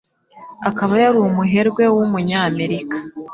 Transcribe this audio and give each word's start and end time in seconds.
akaba 0.69 0.93
yari 1.01 1.17
umuherwe 1.27 1.83
w'umunyamerika 1.95 2.97